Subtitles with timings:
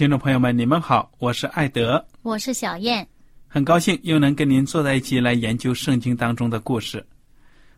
[0.00, 3.06] 听众朋友们，你们好，我是艾德，我是小燕，
[3.46, 7.06] 很高兴又能跟您坐在一起来研究圣经当中的故事。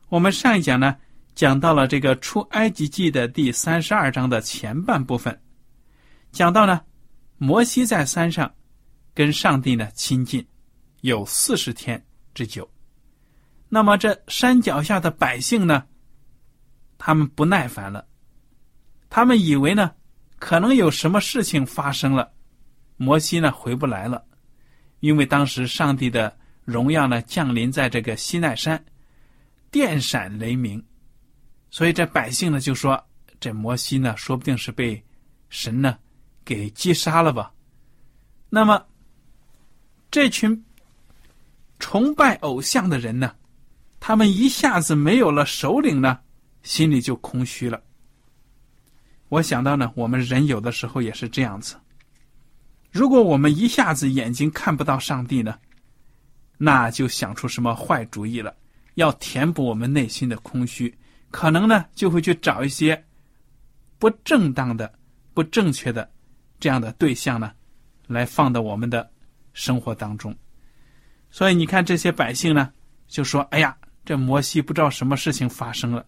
[0.08, 0.96] 我们上一讲呢。
[1.34, 5.36] 讲到了这个出埃及记的第三十二章的前半部分，
[6.30, 6.80] 讲到呢，
[7.38, 8.48] 摩西在山上
[9.12, 10.46] 跟上帝呢亲近，
[11.00, 12.00] 有四十天
[12.34, 12.70] 之久。
[13.68, 15.82] 那么这山脚下的百姓呢，
[16.98, 18.06] 他们不耐烦了，
[19.10, 19.90] 他们以为呢，
[20.42, 22.32] 可能有什么事情发生了，
[22.96, 24.24] 摩西呢回不来了，
[24.98, 28.84] 因为当时上帝的荣耀呢降临在这个西奈山，
[29.70, 30.84] 电闪雷鸣。
[31.70, 33.00] 所以这百姓呢就说
[33.38, 35.00] ：“这摩西呢，说不定是被
[35.48, 35.96] 神呢
[36.44, 37.52] 给击杀了吧？”
[38.50, 38.84] 那么
[40.10, 40.60] 这群
[41.78, 43.32] 崇拜偶像的人呢，
[44.00, 46.18] 他们一下子没有了首领呢，
[46.64, 47.80] 心里就空虚了。
[49.32, 51.74] 我想到呢，我们人有的时候也是这样子。
[52.90, 55.58] 如果我们一下子眼睛看不到上帝呢，
[56.58, 58.54] 那就想出什么坏主意了，
[58.96, 60.94] 要填补我们内心的空虚。
[61.30, 63.02] 可能呢，就会去找一些
[63.98, 64.92] 不正当的、
[65.32, 66.06] 不正确的
[66.60, 67.52] 这样的对象呢，
[68.06, 69.10] 来放到我们的
[69.54, 70.36] 生活当中。
[71.30, 72.70] 所以你看，这些百姓呢，
[73.08, 76.04] 就说：“哎呀，这摩西不知道什么事情发生了。”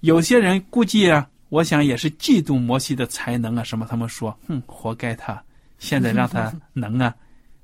[0.00, 3.86] 有些人估计啊，我想也是嫉妒摩西的才能啊，什么？
[3.86, 5.42] 他们说：“哼，活该他，
[5.78, 7.14] 现在让他 能啊，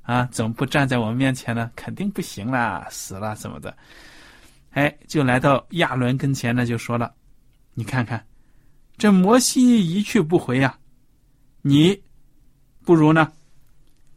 [0.02, 1.70] 啊，怎么不站在我们面前呢？
[1.74, 3.76] 肯定不行啦，死了怎么的？”
[4.70, 7.12] 哎，就来到亚伦跟前呢，就说了
[7.74, 8.24] ：“你看看，
[8.96, 10.78] 这摩西一去不回呀，
[11.60, 12.00] 你
[12.84, 13.30] 不如呢，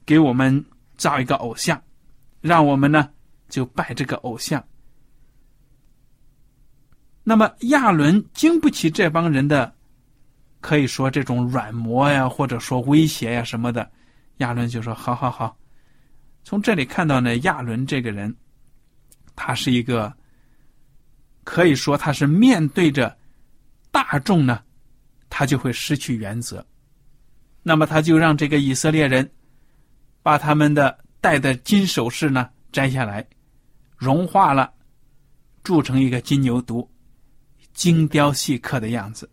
[0.05, 0.63] 给我们
[0.95, 1.81] 造一个偶像，
[2.39, 3.09] 让我们呢
[3.49, 4.63] 就拜这个偶像。
[7.25, 9.75] 那么亚伦经不起这帮人的，
[10.61, 13.91] 可以说这种软磨呀，或者说威胁呀什么的，
[14.37, 15.57] 亚伦就说：好好好。
[16.43, 18.33] 从这里看到呢，亚伦这个人，
[19.35, 20.13] 他是一个。”
[21.45, 23.15] 可以说他是面对着
[23.91, 24.63] 大众呢，
[25.29, 26.65] 他就会失去原则。
[27.61, 29.31] 那么他就让这个以色列人
[30.23, 33.23] 把他们的戴的金首饰呢摘下来，
[33.95, 34.73] 融化了，
[35.63, 36.87] 铸成一个金牛犊，
[37.75, 39.29] 精雕细刻的样子。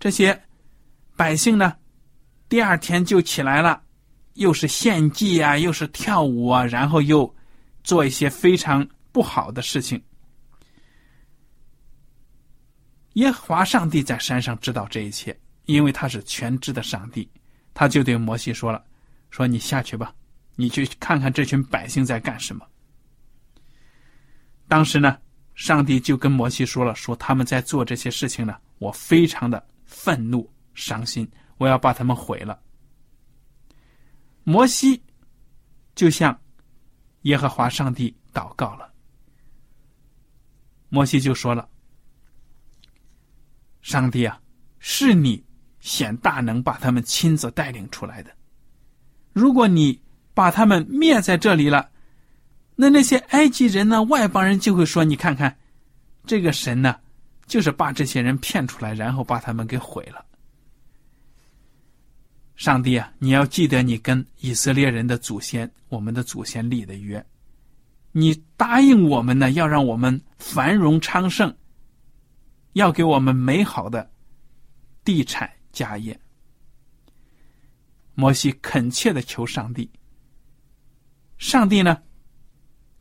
[0.00, 0.42] 这些
[1.14, 1.76] 百姓呢，
[2.48, 3.82] 第二天就起来了，
[4.34, 7.34] 又是献祭啊，又是跳舞啊，然后又
[7.84, 10.02] 做一些非常不好的事情。
[13.14, 17.28] 耶和华上帝在山上知道这一切，因为他是全知的上帝，
[17.72, 18.84] 他就对摩西说了
[19.30, 20.14] ：“说你下去吧，
[20.54, 22.66] 你去看看这群百姓在干什么。”
[24.68, 25.16] 当时呢，
[25.56, 32.60] 上帝就跟摩西说了：“说他们在做这些事情呢，我非常的愤怒、伤心，我要把他们毁了。”
[34.44, 35.02] 摩西
[35.94, 36.38] 就向
[37.22, 38.92] 耶和华上帝祷告了。
[40.88, 41.68] 摩西就说了。
[43.80, 44.38] 上帝啊，
[44.78, 45.42] 是你
[45.80, 48.30] 显大能把他们亲自带领出来的。
[49.32, 50.00] 如果你
[50.34, 51.88] 把他们灭在这里了，
[52.76, 55.56] 那那些埃及人呢，外邦人就会说：“你看看，
[56.26, 56.94] 这个神呢，
[57.46, 60.24] 就是把这些人骗出来，然后把他们给毁了。”
[62.54, 67.24] 上帝啊，你要记得你跟以色列人的祖先，我们的祖先立的约，
[68.12, 71.54] 你答应我们呢，要让我们繁荣昌盛，
[72.74, 74.08] 要给我们美好的
[75.02, 76.18] 地产家业。
[78.14, 79.90] 摩西恳切的求上帝，
[81.36, 82.00] 上帝呢，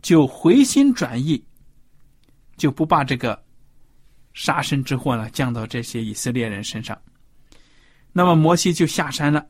[0.06, 1.44] 就回心转意，
[2.58, 3.44] 就不把这个
[4.36, 6.96] 杀身之祸呢降到这些以色列人身上。
[8.14, 9.44] 那么摩西就下山了，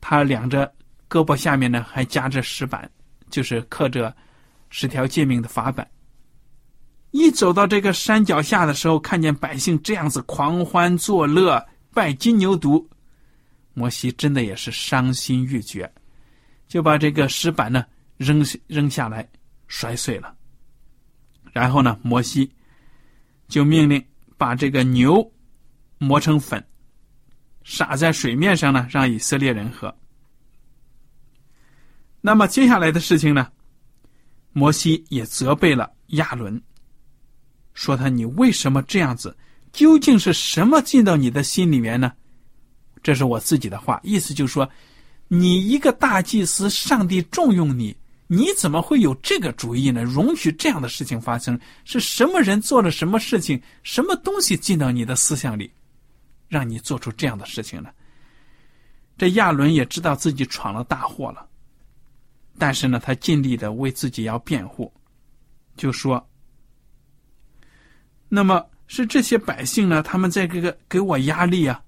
[0.00, 0.66] 他两着
[1.08, 2.90] 胳膊下面呢还夹着石板，
[3.30, 4.12] 就是刻着
[4.70, 5.88] 十条诫命的法板。
[7.12, 11.64] 一走到这个山脚下的时候，看见百姓这样子狂欢作乐，
[11.94, 12.84] 拜金牛犊。
[13.72, 15.88] 摩西真的也是伤心欲绝，
[16.66, 17.86] 就把这个石板呢
[18.16, 19.24] 扔扔下来，
[19.70, 20.36] 摔碎了。
[21.52, 22.52] 然后呢，摩西
[23.48, 24.04] 就命令
[24.36, 25.32] 把这个牛
[25.98, 26.62] 磨成粉，
[27.64, 29.96] 撒在水面上呢，让以色列人喝。
[32.20, 33.50] 那么接下来的事情呢，
[34.52, 36.60] 摩西也责备了亚伦，
[37.72, 39.34] 说他你为什么这样子？
[39.72, 42.12] 究竟是什么进到你的心里面呢？
[43.02, 44.68] 这是我自己的话，意思就是说，
[45.28, 47.96] 你一个大祭司，上帝重用你，
[48.32, 50.04] 你怎么会有这个主意呢？
[50.04, 55.68] 容许这样的事情发生，是什么人做了什么事情，什么东西进到你的思想里，
[56.46, 57.90] 让你做出这样的事情呢？
[59.18, 61.44] 这亚伦也知道自己闯了大祸了，
[62.56, 64.92] 但是呢，他尽力的为自己要辩护，
[65.76, 66.24] 就说
[68.30, 71.82] ：“那么是这些百姓呢，他们在这个给我压力啊。”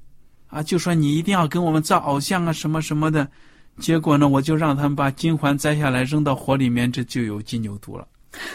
[0.51, 3.31] 啊，就说你一定要跟我们造偶像啊，什么什么的，
[3.79, 8.07] 结果呢，我就让他们把金环摘下来扔到火里面，这就有金牛犊了。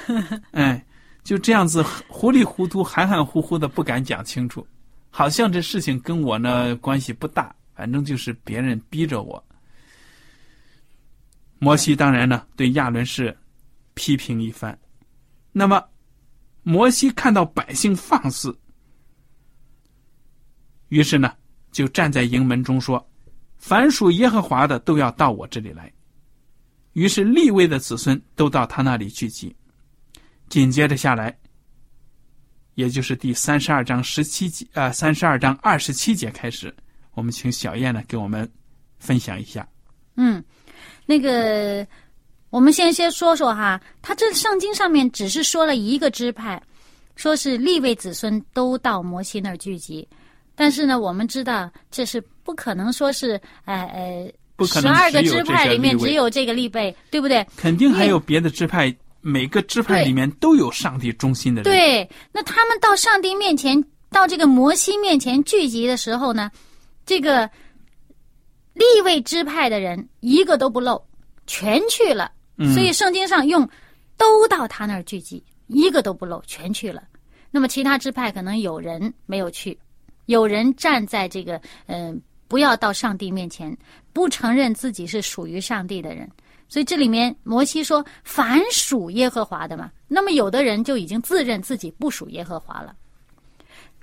[0.51, 0.85] 哎，
[1.23, 4.65] 就这样子糊里糊涂、含含糊糊的，不敢讲清楚，
[5.09, 9.43] 好像这事情跟我呢关系不大，反正就是别人逼着我。
[11.59, 13.35] 摩西当然呢对亚伦是
[13.95, 14.77] 批评一番，
[15.51, 15.83] 那么
[16.63, 18.57] 摩西看到百姓放肆，
[20.89, 21.33] 于是呢。
[21.69, 23.07] 就站在营门中说
[23.57, 25.91] ：“凡属耶和华的都要到我这里来。”
[26.93, 29.55] 于是立位的子孙都到他那里聚集。
[30.49, 31.37] 紧接着下来，
[32.75, 36.73] 也就是第三十二章十七节啊，三十二章二十七节开始，
[37.13, 38.49] 我们请小燕呢给我们
[38.97, 39.67] 分享一下。
[40.15, 40.43] 嗯，
[41.05, 41.85] 那个
[42.49, 46.59] 我们先先说说哈，他这圣经上面只是说了一个支派，
[47.15, 50.07] 说是立位子孙都到摩西那儿聚集。
[50.59, 53.85] 但是呢，我们知道这是不可能说是，呃
[54.57, 57.45] 呃，十二个支派里面只有这个立贝，对不对？
[57.55, 61.71] 肯定还有别的支派，每个支派里面都有上帝中心的人。
[61.71, 66.49] 对，那他们到上帝面前，到这个摩西面前聚集的时候呢，
[67.05, 67.47] 这个
[68.73, 70.99] 立位支派的人一个都不漏，
[71.45, 72.31] 全去了。
[72.73, 73.69] 所以圣经上用
[74.17, 77.03] 都到他那儿聚集，一个都不漏，全去了。
[77.51, 79.77] 那么其他支派可能有人没有去。
[80.27, 83.75] 有人站在这个，嗯，不要到上帝面前，
[84.13, 86.29] 不承认自己是属于上帝的人。
[86.69, 92.93] 所以这里面摩西说，凡属耶和华的嘛，那么有的人就已经自认自己不属耶和华了。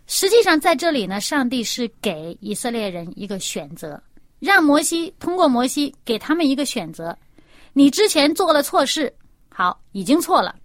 [0.07, 4.03] 实际上在这里呢，上帝是给以色列人一个选择，
[4.39, 7.17] 让摩西通过摩西给他们一个选择：
[7.75, 9.15] 你之前做了错事，
[9.51, 10.57] 好，已经错了，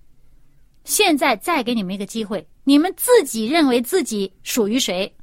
[0.86, 5.13] 现在再给你们一个机会，你们自己认为自己属于谁？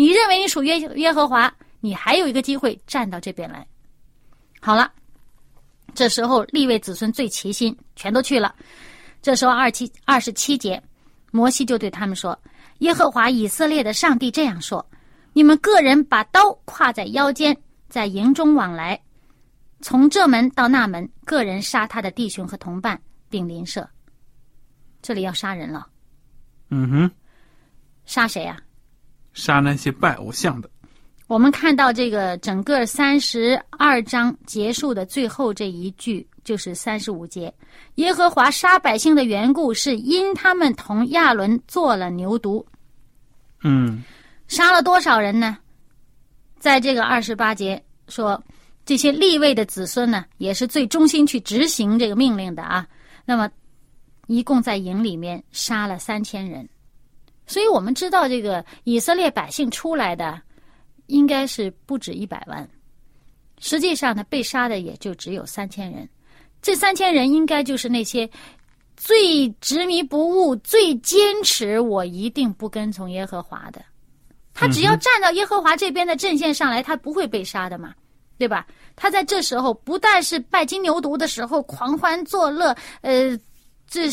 [0.00, 3.66] 你认为你属约耶和华，你还有一个机会站到这边来。
[4.58, 4.90] 好了，
[5.94, 8.54] 这时候立位子孙最齐心，全都去了。
[9.20, 10.82] 这时候二七二十七节，
[11.32, 12.40] 摩西就对他们说
[12.80, 14.82] ：“耶和华以色列的上帝这样说：
[15.34, 17.54] 你们个人把刀挎在腰间，
[17.90, 18.98] 在营中往来，
[19.82, 23.86] 从这门到那门，个人杀他的弟兄和同伴，并邻舍。
[25.02, 25.86] 这里要杀人了。
[26.70, 27.10] 嗯哼，
[28.06, 28.58] 杀谁呀？”
[29.32, 30.68] 杀那些拜偶像的。
[31.26, 37.54] 我们看到这个整个三十二章结束的最后这一句，就是三十五节：
[37.94, 42.64] 耶和华杀百姓的缘故，是因他们同亚伦做了牛犊。
[43.62, 44.02] 嗯，
[44.48, 45.56] 杀了多少人呢？
[46.58, 48.42] 在这个二十八节说，
[48.84, 52.84] 这些立位的子孙呢，也是最忠心去执行这个命令的啊。
[53.24, 53.48] 那么，
[54.26, 56.68] 一共在营里面杀了三千人。
[57.50, 60.40] 所以我们知道，这个以色列百姓出来的
[61.08, 62.66] 应该是不止一百万。
[63.58, 66.08] 实际上呢，被杀的也就只有三千人。
[66.62, 68.30] 这三千人应该就是那些
[68.96, 73.84] 最执迷不悟、最坚持我一定不跟从耶和华的。
[74.54, 77.92] 他只要站到耶和华这边的阵线上来，他不会被杀的嘛，
[78.38, 78.64] 对吧？
[78.94, 83.36] 他在这时候不但是拜金牛犊的时候狂欢作乐，呃，
[83.88, 84.08] 这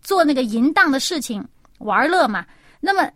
[0.00, 1.46] 做那个淫荡的事情
[1.80, 2.46] 玩乐嘛。
[2.80, 3.10] 那么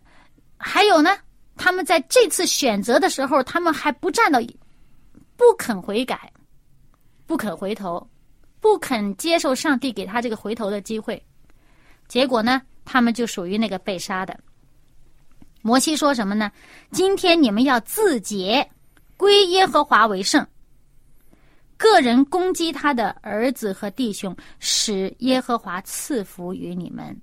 [0.57, 1.17] 还有呢，
[1.55, 4.39] 他们在这次选择的时候，他们还不站到，
[5.35, 6.31] 不肯悔改，
[7.25, 8.05] 不肯回头，
[8.59, 11.21] 不肯接受上帝给他这个回头的机会。
[12.07, 14.37] 结果呢，他们就属于那个被杀的。
[15.61, 16.51] 摩西说什么呢？
[16.91, 18.69] 今天你们要自洁，
[19.15, 20.45] 归耶和华为圣。
[21.77, 27.17] 个人攻击他的儿子和弟兄，使耶和华赐福于你们。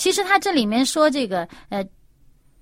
[0.00, 1.86] 其实他这里面说这个，呃，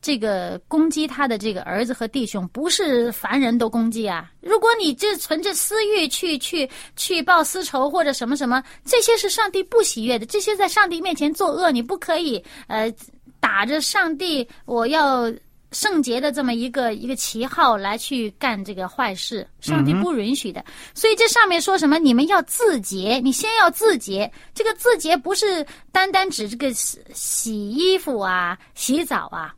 [0.02, 4.30] 这个攻击他的这个儿子和弟兄，不是凡人都攻击啊。
[4.40, 12.92] 如果你这存着私欲去去去报私仇或者什么什么，这些是上帝不喜悦的，这些在上帝面前作恶，你不可以呃。
[13.40, 15.32] 打着上帝我要
[15.72, 20.64] 圣洁的这么一个一个旗号来去干这个坏事，上帝不允许的。
[20.94, 21.98] 所以这上面说什么？
[21.98, 24.30] 你们要自洁，你先要自洁。
[24.54, 29.54] 这个自洁不是单单指这个洗洗衣服啊、洗澡啊，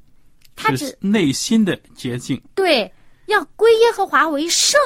[0.56, 2.40] 它指内心的洁净。
[2.54, 2.92] 对，
[3.26, 4.78] 要归耶和华为圣。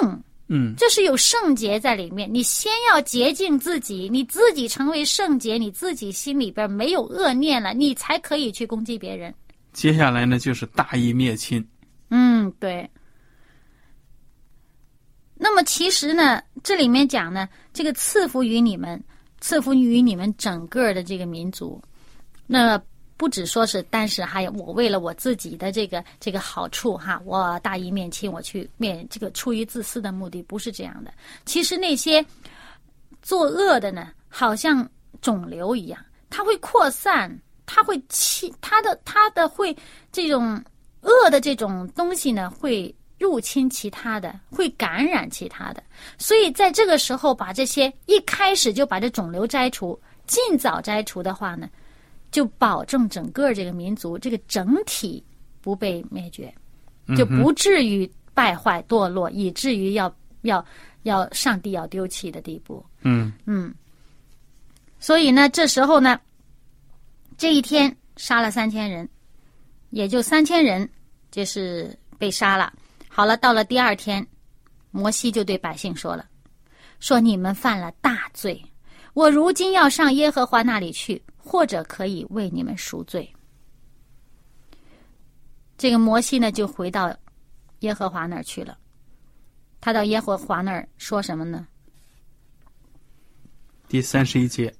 [0.48, 2.28] 嗯，这是有圣洁在里面。
[2.30, 9.34] 你先要洁净自己，你自己成为圣洁，你自己心里边没有恶念了，你才可以去攻击别人。
[9.74, 11.62] 接下来呢，就是大义灭亲。
[12.08, 12.90] 嗯，对。
[15.34, 18.98] 那么其实呢，这里面讲呢，这个赐福于你们，
[19.42, 21.82] 赐福于你们整个的这个民族，
[22.46, 22.82] 那。
[23.16, 31.14] 不只说是，但是还有我为了我自己的这个这个好处哈，我大义灭亲，我去灭这个出于自私的目的，不是这样的。
[31.46, 32.26] 其实那些
[33.22, 34.86] 作恶的呢，好像
[35.22, 37.30] 肿瘤一样，它会扩散，
[37.66, 39.76] 它会侵，他的他的会
[40.12, 40.62] 这种
[41.02, 45.82] 恶的这种东西呢，会入侵其他的，会感染其他的。
[46.18, 51.68] 所以在这个时候，把这些一开始就把这肿瘤摘除，尽早摘除的话呢。
[52.30, 55.22] 就保证整个这个民族这个整体
[55.60, 56.52] 不被灭绝，
[57.16, 60.66] 就不至于败坏堕落，以至于要要
[61.04, 62.84] 要上帝要丢弃的地步。
[63.02, 63.72] 嗯嗯。
[64.98, 66.18] 所以呢，这时候呢，
[67.36, 69.08] 这一天杀了三千人，
[69.90, 70.88] 也就三千人
[71.30, 72.72] 就是被杀了。
[73.08, 74.26] 好了，到了第二天，
[74.90, 76.26] 摩西就对百姓说了
[77.00, 78.60] ：“说你们犯了大罪，
[79.12, 83.30] 我如今要上耶和华那里去。”或者可以为你们赎罪。
[85.76, 87.14] 这个摩西呢，就回到
[87.80, 88.78] 耶和华那儿去了。
[89.78, 91.68] 他到耶和华那儿说什么呢？
[93.88, 94.74] 第三十一节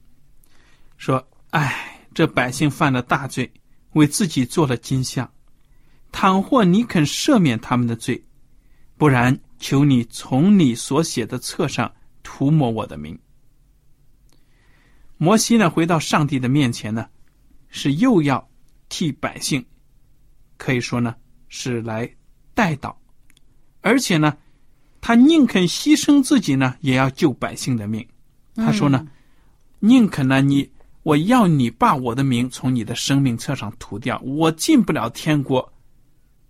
[0.97, 3.53] 说：“哎，这百姓犯了大罪，
[3.93, 5.29] 为自己做了金像。
[6.13, 8.25] 倘或你肯赦免他们的罪，
[8.97, 11.93] 不然，求你从你所写的册上
[12.23, 13.19] 涂抹我的名。”
[15.19, 17.09] 摩西呢，回到上帝的面前呢，
[17.69, 18.49] 是又要
[18.89, 19.65] 替百姓，
[20.57, 21.17] 可以说呢
[21.49, 22.09] 是来
[22.53, 22.95] 代祷，
[23.81, 24.37] 而且呢，
[25.01, 28.07] 他宁肯牺牲自己呢，也要救百姓的命。
[28.55, 29.07] 他说呢，
[29.81, 30.71] 宁肯呢，你
[31.05, 35.73] 我要你把我的名从你的生命册上涂掉，我进不了天国，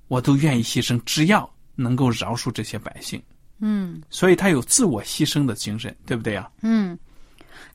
[0.09, 3.23] 我都愿意牺牲，只要能够饶恕这些百姓。
[3.59, 6.51] 嗯，所以他有自我牺牲的精神，对不对啊？
[6.63, 6.99] 嗯。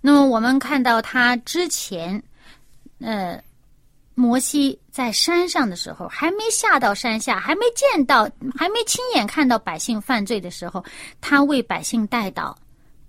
[0.02, 2.22] 那么我们看到他之前，
[3.00, 3.42] 呃，
[4.16, 8.24] 摩西在山上的时候，还没下到山下，还没见到，
[8.58, 10.84] 还没亲眼看到百姓犯罪的时候，
[11.20, 12.56] 他为百姓代祷，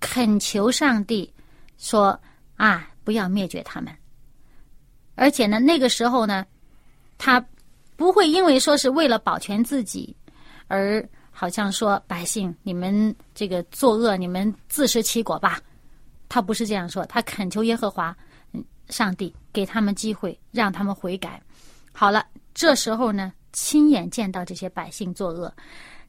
[0.01, 1.33] 恳求上帝
[1.79, 2.19] 说
[2.57, 3.93] ：“啊，不要灭绝他们。”
[5.17, 6.47] 而且呢，那个时候呢，
[7.19, 7.45] 他
[7.97, 10.17] 不会因为说是为了保全自己，
[10.67, 15.61] 而好像说百姓你们这个作恶，你们自食其果吧。
[16.29, 18.17] 他不是这样说，他恳求耶和华，
[18.89, 21.43] 上帝给他们机会，让他们悔改。
[21.93, 25.53] 好了，这时候呢，亲眼见到这些百姓作恶，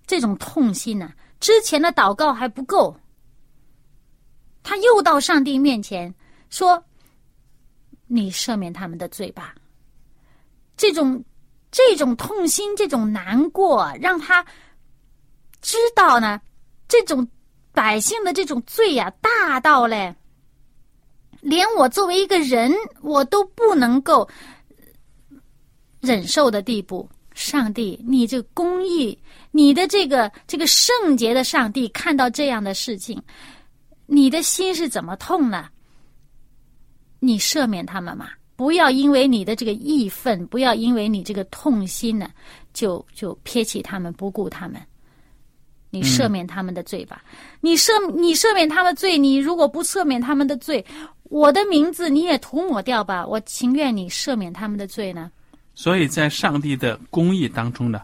[0.06, 2.96] 这种痛心呢，之前的祷告还不够，
[4.64, 6.14] 他又到上帝面前
[6.52, 6.82] 说
[8.06, 9.56] ：“你赦免他们的罪吧。”
[10.78, 11.26] 这种
[11.72, 14.46] 这种痛心，这种难过，让他
[15.62, 16.40] 知道呢，
[16.88, 17.28] 这种。
[17.74, 20.14] 百姓的这种罪呀，大到嘞，
[21.40, 22.70] 连我作为一个人，
[23.02, 24.30] 我都不能够
[26.02, 27.10] 忍受的地步。
[27.34, 29.18] 上帝，你这公义，
[29.52, 33.24] 你的这个这个圣洁的上帝，看到这样的事情，
[34.06, 35.70] 你的心是怎么痛呢？
[37.24, 42.28] 你赦免他们嘛，不要因为你的这个义愤，不要因为你这个痛心呢，
[42.74, 44.82] 就就撇弃他们，不顾他们。
[45.92, 47.24] 你赦免他们的罪吧，
[47.60, 50.84] 你赦你赦免他们罪，你如果不赦免他们的罪，
[51.24, 55.32] 我的名字你也涂抹掉吧，我情愿你赦免他们的罪呢。
[55.76, 58.02] 所以在上帝的公义当中呢，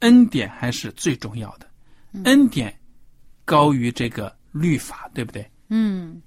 [0.00, 1.66] 恩典还是最重要的，
[2.24, 2.74] 恩典
[3.44, 5.48] 高于这个律法，对不对？
[5.68, 6.20] 嗯，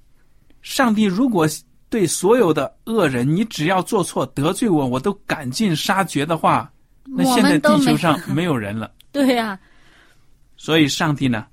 [0.61, 1.47] 上帝如果
[1.91, 6.71] 对所有的恶人，你只要做错得罪我，我都赶尽杀绝的话，
[7.03, 8.89] 那现在地球上没有人了。
[9.12, 9.60] 对呀。
[10.55, 11.45] 所以，上帝呢，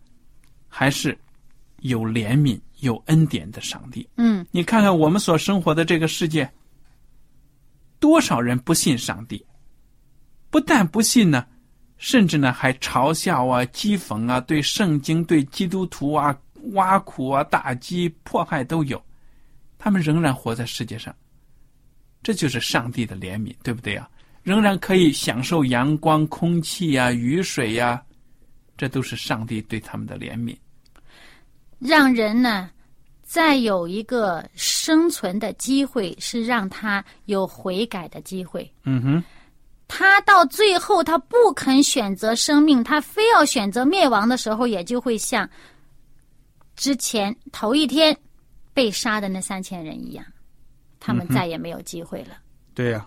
[0.68, 1.18] 还是
[1.80, 4.09] 有怜悯、有恩典的上帝。
[4.16, 6.49] 嗯，你看看我们所生活的这个世界，
[7.99, 9.45] 多少人不信上帝？
[10.50, 11.45] 不但不信呢，
[11.97, 16.38] 甚至呢还嘲笑啊、讥讽啊，对圣经、对基督徒啊
[16.75, 19.02] 挖苦啊、打击、迫害都有。
[19.78, 21.14] 他们仍然活在世界上，
[22.23, 24.11] 这就是上帝的怜悯，对不对啊？
[24.42, 28.02] 仍然可以享受阳光、空气呀、雨水呀。
[28.76, 30.56] 这都是上帝对他们的怜悯，
[31.80, 32.70] 让人呢
[33.25, 38.73] 再有一个生存的机会，是让他有悔改的机会。
[38.85, 39.25] 嗯哼，
[39.88, 45.50] 他到最后他不肯选择生命，他非要选择灭亡的时候，也就会像
[46.76, 48.16] 之前头一天
[48.78, 50.25] 被杀的那三千人一样，
[51.00, 52.38] 他们再也没有机会了。
[52.76, 53.04] 对呀，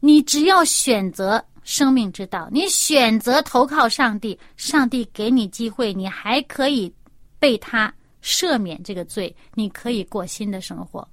[0.00, 1.42] 你只要选择。
[1.66, 6.94] 生命之道，你选择投靠上帝，上帝给你机会，你还可以
[7.40, 7.92] 被他
[8.22, 11.08] 赦免这个罪，你可以过新的生活。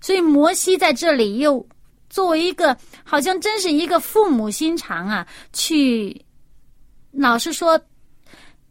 [0.00, 1.64] 所以摩西在这里又
[2.10, 6.20] 作为一个，好像真是一个父母心肠啊，去
[7.12, 7.80] 老是说，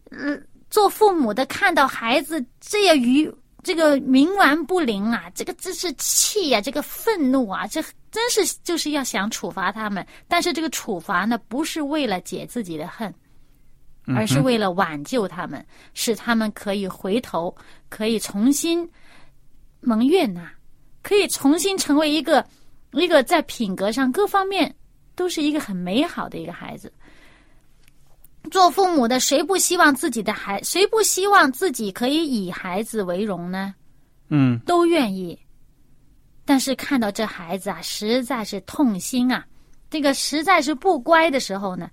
[0.10, 0.38] 呃，
[0.70, 3.34] 做父母的看到孩子这样愚。
[3.68, 10.08] 这个冥顽不灵啊，这个真是气呀，这个愤怒啊，这真是就是要想处罚他们。
[10.26, 13.14] 但是这个处罚呢，不是为了解自己的恨，
[14.16, 17.54] 而是为了挽救他们，使他们可以回头，
[17.90, 18.90] 可以重新
[19.82, 20.50] 蒙悦呐，
[21.04, 22.48] 可以重新成为一个
[22.94, 24.74] 一个在品格上各方面
[25.14, 26.90] 都是一个很美好的一个孩子。
[28.50, 33.74] 做父母的，谁不希望自己的孩，谁不希望自己可以以孩子为荣呢？
[34.30, 35.38] 嗯，都愿意。
[36.46, 39.46] 但是看到这孩子啊，实在是痛心啊，
[39.90, 41.90] 这个实在是不乖的时候呢，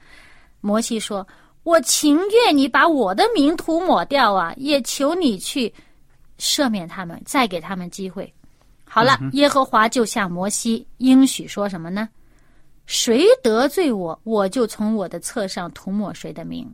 [0.61, 1.27] 摩西说
[1.65, 5.73] ：“我情愿你把我的名涂抹掉啊，也求你去
[6.39, 8.33] 赦免他们，再给他们机会。”
[8.87, 12.09] 好了，耶和华就向摩西应许说什么呢？
[12.87, 16.73] 谁得罪我，我就从我的册上涂抹谁的名。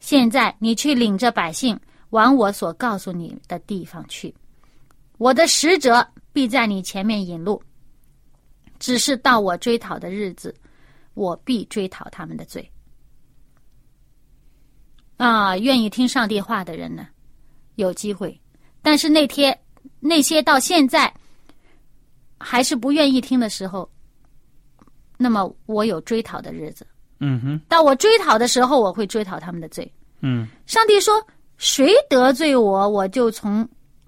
[0.00, 1.78] 现在你去领着百姓
[2.10, 4.34] 往我所告诉你的地方去，
[5.16, 7.62] 我的使者必在你前面引路。
[8.80, 10.54] 只是到我追讨的日子，
[11.14, 12.68] 我必追讨他们的罪。
[15.16, 17.06] 啊，愿意听上帝话的人呢，
[17.76, 18.28] 有机会；
[18.82, 19.56] 但是那天
[20.00, 21.14] 那些到现在
[22.38, 23.88] 还是不愿意听的时候。
[25.24, 26.86] 那么我有追讨的日子，
[27.18, 27.58] 嗯哼。
[27.66, 29.90] 到我追讨的时候，我会追讨他们的罪。
[30.20, 30.46] 嗯。
[30.66, 31.14] 上帝说
[31.56, 33.66] ：“谁得罪我，我就从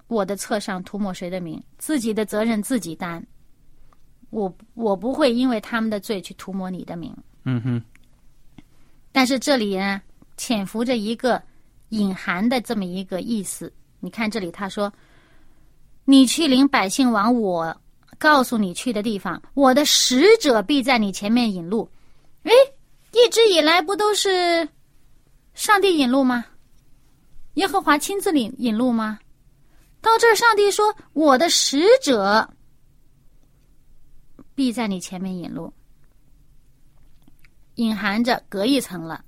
[0.09, 3.27] 我的册上涂抹谁的名，自己的责任自己担。
[4.29, 7.83] 我我不会因为他们的罪去涂抹你的名。”嗯哼。
[9.11, 10.03] 但是这里呢，
[10.37, 11.43] 潜伏着一个
[11.89, 13.73] 隐含的这么一个意思。
[14.01, 14.93] 你看这里他说
[16.05, 17.75] ：“你去领百姓往我。”
[18.19, 21.91] 告诉你去的地方，我的使者必在你前面引路。
[22.45, 22.53] 哎，
[23.13, 24.69] 一直以来不都是
[25.55, 26.45] 上帝引路吗？
[27.55, 29.19] 耶和华亲自领引路吗？
[30.01, 32.49] 到这儿，上帝说：“我的使者
[34.55, 35.73] 必在你前面引路。”
[37.77, 39.25] 隐含着隔一层了。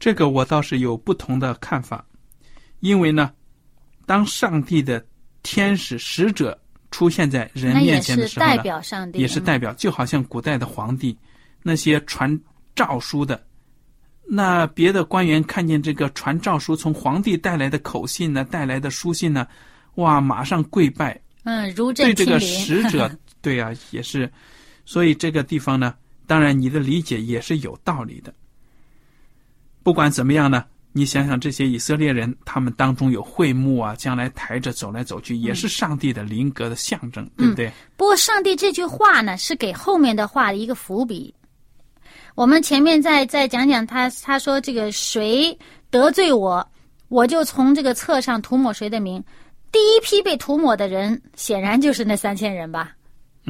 [0.00, 2.06] 这个我倒是有不同的看法，
[2.80, 3.32] 因为呢，
[4.06, 5.04] 当上帝的。
[5.50, 6.56] 天使使者
[6.90, 8.52] 出现在人面前的时候呢，
[9.14, 11.16] 也是代表，就好像古代的皇帝，
[11.62, 12.38] 那些传
[12.74, 13.42] 诏书的，
[14.26, 19.48] 那别的官员看见这个传诏书从皇帝带来的口信呢，带来的书信呢，
[19.94, 24.30] 哇，马上跪拜，嗯，如对这个使者， 对啊，也是，
[24.84, 25.94] 所以这个地方呢，
[26.26, 28.34] 当然你的理解也是有道理的。
[29.82, 30.62] 不管怎么样呢。
[30.98, 37.70] 你想想，这些以色列人，他们当中有会幕啊，将来抬着走来走去，也是上帝的灵格的象征，对不对？
[37.96, 41.32] 不过，上帝这句话呢，是给后面的话的一个伏笔。
[42.34, 45.56] 我们前面再再讲讲他，他说这个谁
[45.90, 46.68] 得罪我，
[47.08, 49.22] 我就从这个册上涂抹谁的名。
[49.70, 52.92] 第一批被涂抹的人，显然就是那三千人吧。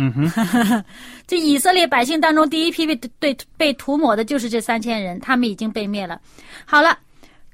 [0.01, 0.85] 嗯哼，
[1.27, 6.21] 这以色列百姓当中，第一批被对被涂抹的就是这三千人，他们已经被灭了。
[6.65, 6.97] 好了，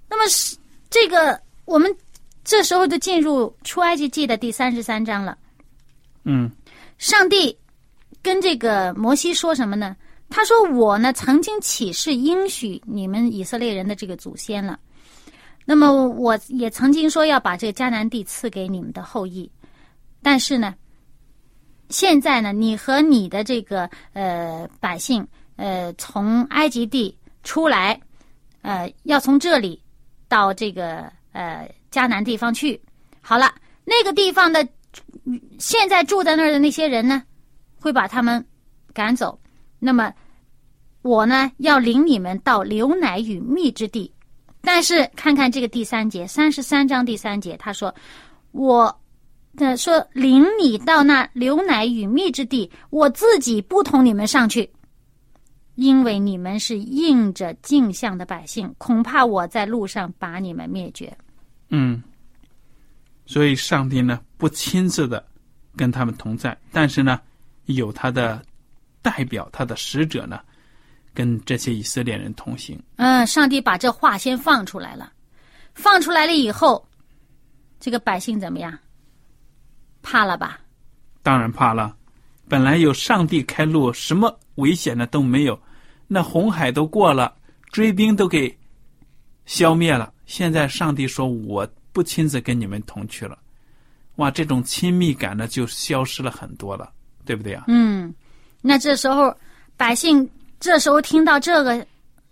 [0.09, 0.57] 那么是
[0.90, 1.95] 这个我们
[2.45, 5.37] 这时候就进入出埃及记的第三十三章了。
[6.25, 6.51] 嗯，
[6.99, 7.57] 上帝
[8.23, 9.97] 跟这个摩西说什么呢？
[10.31, 14.79] 他说：“我呢，曾经起誓应许你们以色列人的这个祖先了。
[15.64, 19.51] 那么我也曾经说要把这个迦南地赐给你们的后裔，
[20.23, 20.75] 但是呢。”
[21.90, 25.25] 现在呢，你和你的这个呃百姓
[25.57, 28.01] 呃从埃及地出来，
[28.62, 29.81] 呃要从这里
[30.29, 32.81] 到这个呃迦南地方去。
[33.21, 34.67] 好了，那个地方的
[35.59, 37.23] 现在住在那儿的那些人呢，
[37.81, 38.45] 会把他们
[38.93, 39.39] 赶走。
[39.79, 40.13] 那么
[41.03, 44.13] 我呢要领你们到流奶与蜜之地。
[44.61, 47.95] 但是看看这个第三节，三十三章第三节，他说
[48.53, 49.01] 我。
[49.57, 54.69] 他说：“领你到那流奶与蜜之地，我自己不同你们上去，
[55.75, 61.17] 因为你们是应着镜像的百姓，恐怕我在路上把你们灭绝。”
[61.71, 62.03] 嗯，
[63.27, 65.25] 所以上帝呢不亲自的
[65.77, 67.21] 跟他们同在，但是呢
[67.67, 68.45] 有他的
[69.03, 70.41] 代表，他的使者呢
[71.13, 72.81] 跟这些以色列人同行。
[72.97, 75.13] 嗯，上帝把这话先放出来了，
[75.75, 76.87] 放出来了以后，
[77.81, 78.79] 这个百姓怎么样？
[80.03, 80.61] 怕了吧？
[81.23, 81.97] 当然怕了。
[82.47, 85.59] 本来有上帝开路，什么危险的都没有。
[86.14, 87.35] 那红海都过了，
[87.72, 88.57] 追兵都给
[89.46, 90.12] 消灭了。
[90.27, 93.37] 现在上帝说：“我不亲自跟你们同去了。”
[94.16, 96.88] 哇，这种亲密感呢就消失了很多了，
[97.24, 97.64] 对不对啊？
[97.66, 98.14] 嗯，
[98.62, 99.37] 那这时候
[99.77, 101.85] 百姓这时候听到这个，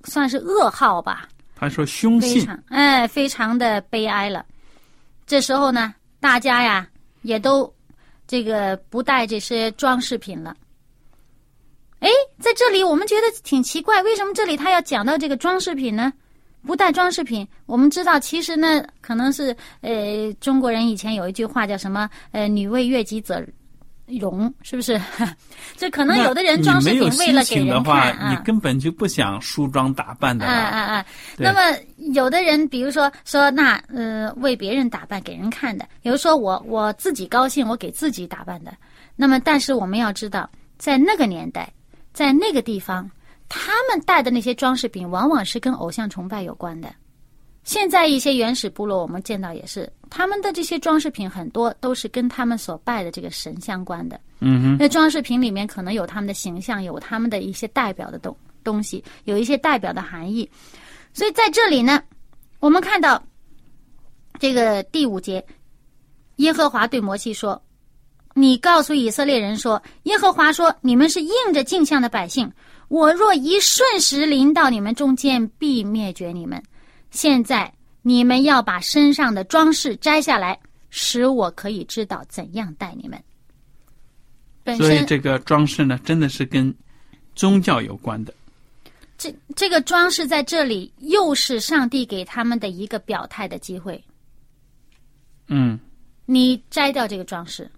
[0.04, 1.28] 算是噩耗吧？
[1.56, 4.46] 他说：“凶信。”哎，非常的悲哀了。
[5.26, 6.88] 这时候呢，大家呀。
[7.22, 7.72] 也都
[8.26, 10.56] 这个不带这些装饰品了。
[12.02, 12.08] 哎，
[12.40, 16.12] 在这里我们觉得挺奇怪，为什么这里他要讲到这个装饰品呢？
[16.66, 22.10] 不带装饰品，我们知道其实呢，可能是呃中国人以前有一句话叫什么？
[22.32, 23.44] 呃，女为悦己者
[24.06, 25.00] 容，是不是？
[25.76, 30.44] 这可能有的人装饰品为了给人看啊，你根本就不想梳妆打扮的。
[30.44, 31.06] 啊啊啊！
[31.38, 31.76] 那么
[32.14, 38.72] 有的人，比如说说那呃为别人打扮给人看的，比如说我我自己高兴，我给自己打扮的。
[39.16, 41.68] 那么，但是我们要知道，在那个年代，
[42.12, 43.10] 在那个地方，
[43.48, 46.92] 他们带的那些装饰品，往往是跟偶像崇拜有关的。
[47.64, 54.20] 现在一些原始部落，我们见到也是，他们的这些装饰品很多都是跟他们所拜的这个神相关的。
[54.40, 60.50] 嗯哼，那装饰品里面可能有他们的形象，有他们的一些代表的东东西，有一些代表的含义。
[61.14, 62.02] 所以在这里呢，
[62.58, 63.22] 我们看到
[64.40, 65.44] 这个第五节，
[66.36, 67.62] 耶和华对摩西说
[68.34, 72.50] ：“你告诉以色列人说，耶和华说，你们是应着镜像的百姓，
[72.88, 76.62] 我若一瞬时临到你们中间，必灭绝你们。”
[77.10, 83.22] 现在你们要把身上的装饰摘下来，使我可以知道怎样待你们。
[84.78, 86.74] 所以这个装饰呢，真的是跟
[87.34, 88.32] 宗教有关的。
[89.18, 94.02] 这这个装饰在这里，又是上帝给他们的一个表态的机会。
[95.48, 95.78] 嗯，
[96.24, 97.70] 你摘掉这个装饰，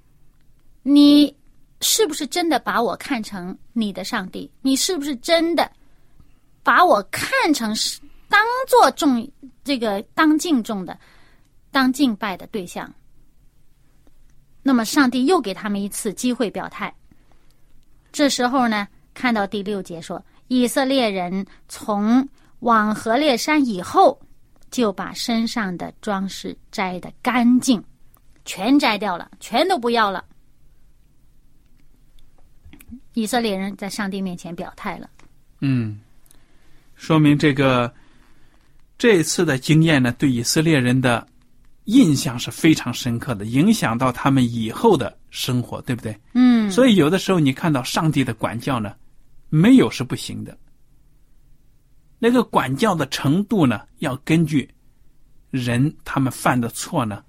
[0.84, 1.34] 你
[1.80, 4.48] 是不是真的把我看成你的上帝？
[4.62, 5.68] 你是不是真的
[6.62, 8.00] 把我看成是？
[8.28, 9.30] 当做重
[9.62, 10.98] 这个当敬重的、
[11.70, 12.92] 当敬拜的对象，
[14.62, 16.92] 那么上帝又给他们一次机会表态。
[18.10, 22.26] 这时候呢，看到第六节说，以色列人从
[22.60, 24.20] 往河烈山以后，
[24.70, 27.82] 就把身上的装饰摘得干净，
[28.44, 30.24] 全摘掉了，全都不要了。
[33.14, 35.08] 以色列人在上帝面前表态了。
[35.60, 35.98] 嗯，
[36.94, 37.92] 说明这个。
[38.96, 41.26] 这次的经验呢，对以色列人的
[41.86, 46.16] 印象是非常深刻的，影响到他们以后的生活，对不对？
[46.32, 46.70] 嗯。
[46.70, 48.94] 所以有的时候你看到上帝的管教呢，
[49.48, 50.56] 没有是不行的。
[52.20, 54.70] 那个管教的程度呢，要根据
[55.50, 57.24] 人他们犯的错呢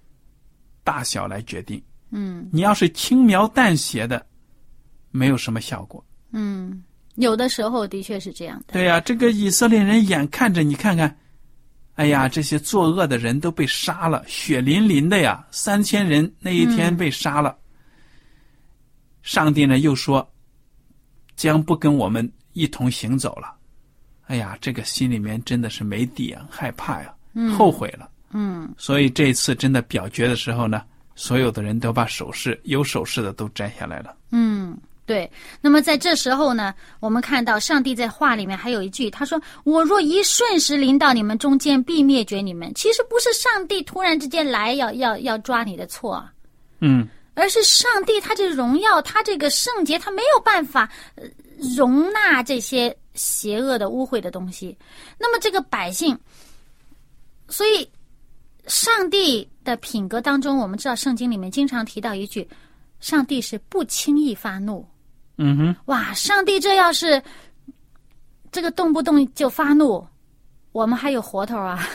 [0.84, 1.82] 大小来决定。
[2.12, 2.48] 嗯。
[2.54, 4.24] 你要是轻描淡写的，
[5.16, 6.04] 没有什么效果。
[6.32, 6.84] 嗯，
[7.16, 8.74] 有的时候的确是这样的。
[8.74, 11.18] 对呀，这个以色列人眼看着，你看看。
[11.96, 15.48] 哎呀，这些作恶的人都被杀了，血淋淋的呀！
[15.50, 17.58] 三千人那一天被杀了。
[19.22, 20.30] 上帝呢又说，
[21.38, 23.56] 将不跟我们一同行走了。
[24.28, 27.16] 哎呀，这个心里面真的是没底啊，害怕呀，
[27.58, 28.10] 后悔了。
[28.34, 30.84] 嗯所以这一次真的表决的时候呢，
[31.16, 34.14] 所有的人都把首饰有首饰的都摘下来了。
[34.32, 35.32] 嗯，对。
[35.62, 46.34] 那么在这时候呢，我们看到上帝在话里面还有一句，他说：“我若一瞬时临到你们中间，必灭绝你们。”其实不是上帝突然之间来要要要抓你的错啊，
[46.80, 51.24] 嗯而是上帝他这荣耀，他这个圣洁，他没有办法呃
[51.76, 54.78] 容纳这些邪恶的污秽的东西。
[55.20, 56.18] 那么这个百姓，
[57.50, 57.88] 所以
[58.68, 62.48] 上帝的品格当中，我们知道圣经里面经常提到一句：
[63.02, 64.88] 上帝是不轻易发怒。
[65.38, 67.22] 嗯哼，哇，上帝这要是
[68.52, 70.06] 这个动不动就发怒，
[70.72, 71.88] 我们还有活头啊？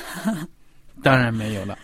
[1.02, 1.78] 当然没有了。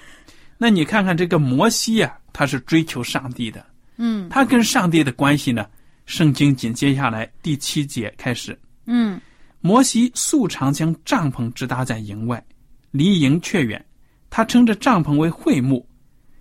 [0.59, 3.65] 那你看看这个摩西呀、他是追求上帝的，
[3.97, 5.67] 嗯他跟上帝的关系呢？
[6.05, 9.21] 圣经紧接下来第七节开始，嗯
[9.61, 12.45] 摩西素常将帐篷直搭在营外，
[12.91, 13.85] 离营却远。
[14.31, 15.87] 他称这帐篷为会幕。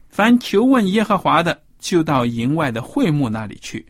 [0.09, 3.85] 凡求问耶和华的，就到营外的会幕那里去。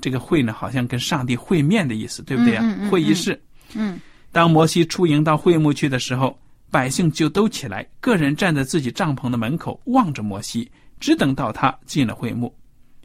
[0.00, 3.40] 这个会呢，好像跟上帝会面的意思，对不对啊、嗯嗯嗯会议室。
[3.74, 4.00] 嗯
[4.32, 6.36] 当摩西出营到会幕去的时候，
[6.70, 12.52] 百姓就都起来，个人站在自己帐篷的门口，望着摩西，只等到他进了会幕。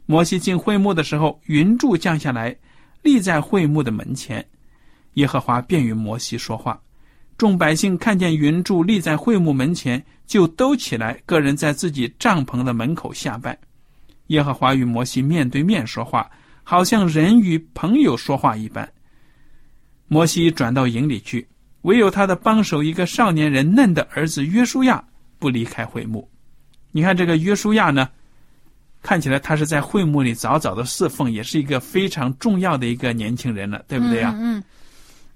[0.06, 2.56] 摩西进会幕的时候，云柱降下来，
[3.02, 4.44] 立在会幕的门前。
[5.14, 6.80] 耶和华便与摩西说话。
[7.38, 13.56] 众百姓看见云柱立在会幕门前，就都起来，个人在自己帐篷的门口下拜。
[14.26, 16.28] 耶和华与摩西面对面说话，
[16.62, 18.88] 好像人与朋友说话一般。
[20.08, 21.46] 摩西转到营里去，
[21.82, 25.04] 唯有他的帮手一个少年人嫩的儿子约书亚
[25.38, 26.28] 不离开会幕。
[26.90, 28.08] 你看这个约书亚呢，
[29.02, 34.64] 看起来他是在会幕里早早的侍奉，也是一个非常重要的一个年轻人了，对不对啊、嗯嗯，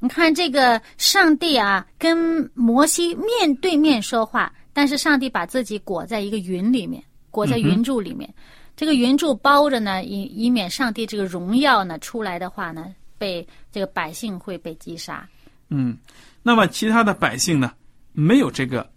[0.01, 8.29] 你看这个上帝啊，跟摩西面对面说话，但是上帝把自己裹在一个云里面，裹在云柱里面，
[8.77, 15.29] 这个云柱包着呢，以以免上帝这个荣耀呢出来的话呢，被这个百姓会被击杀。
[15.69, 15.97] 嗯，
[16.43, 17.73] 那么其他的百姓呢，
[18.13, 18.91] 没有这个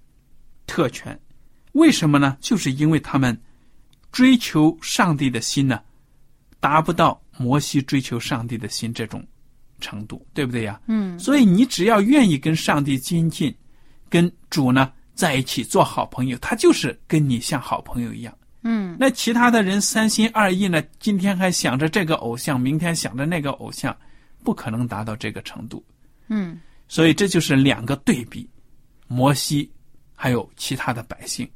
[0.65, 1.17] 特权，
[1.73, 2.37] 为什么呢？
[2.41, 3.39] 就是因为他们
[4.11, 5.79] 追求上帝的心呢，
[6.59, 9.25] 达不到摩西追求上帝的心这种
[9.79, 10.81] 程度，对不对呀？
[10.87, 13.53] 嗯所以你只要愿意跟上帝亲近，
[14.09, 18.35] 跟主呢在一起做好朋友，他就是跟你像好朋友一样。
[18.69, 23.95] 嗯那其他的人三心二意呢，今天还想着这个偶像，明天想着那个偶像，
[24.43, 25.82] 不可能达到这个程度。
[26.27, 28.49] 嗯所以这就是两个对比，
[29.08, 29.71] 摩西
[30.13, 31.49] 还有其他的百姓。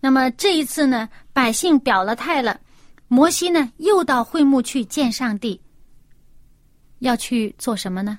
[0.00, 2.60] 那么这一次呢，百姓表了态了，
[3.06, 5.60] 摩西呢又到会幕去见上帝，
[6.98, 8.18] 要去做什么呢？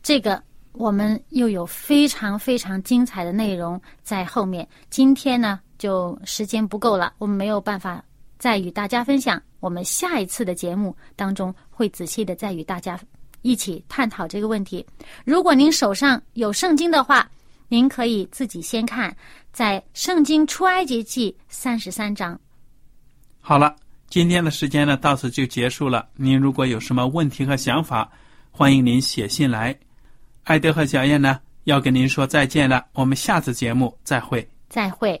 [0.00, 0.40] 这个
[0.72, 4.68] 我们又有非常非常精彩的内容在后面。
[4.90, 8.00] 今天呢，就时间不够了，我们没有办法
[8.38, 9.42] 再与大家分享。
[9.58, 12.96] 我们下一次的节目当中会仔细的再与大家
[13.40, 14.86] 一起探讨这个问题。
[15.24, 17.28] 如果您手上有圣经的话，
[17.66, 19.12] 您可以自己先看，
[19.52, 22.38] 在《圣经出埃及记》三十三章。
[23.40, 23.74] 好了，
[24.08, 26.08] 今天的时间呢到此就结束了。
[26.14, 28.08] 您如果有什么问题和想法，
[28.52, 29.76] 欢迎您写信来。
[30.44, 34.48] 艾德和小燕呢要跟您说再见了，我们下次节目再会。
[34.68, 35.20] 再会。